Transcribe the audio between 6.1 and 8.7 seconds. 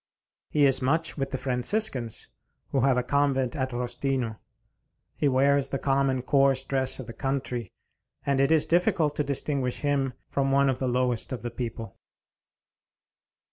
coarse dress of the country, and it is